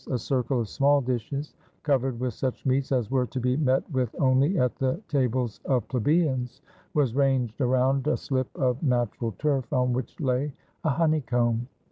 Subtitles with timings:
[0.09, 1.53] A circle of small dishes,
[1.83, 5.87] covered with such meats as were to be met with only at the tables of
[5.89, 6.63] plebeians,
[6.95, 10.53] was ranged around a slip of natural turf, on which lay
[10.83, 11.67] a honey comb.